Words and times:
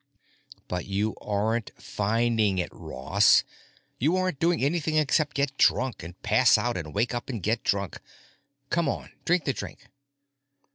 "But 0.67 0.87
you 0.87 1.15
aren't 1.21 1.73
finding 1.79 2.57
it, 2.57 2.69
Ross. 2.73 3.43
You 3.99 4.17
aren't 4.17 4.39
doing 4.39 4.63
anything 4.63 4.95
except 4.97 5.35
get 5.35 5.55
drunk 5.59 6.01
and 6.01 6.19
pass 6.23 6.57
out 6.57 6.75
and 6.75 6.91
wake 6.95 7.13
up 7.13 7.29
and 7.29 7.39
get 7.43 7.61
drunk. 7.63 8.01
Come 8.71 8.89
on, 8.89 9.11
drink 9.25 9.45
the 9.45 9.53
drink." 9.53 9.89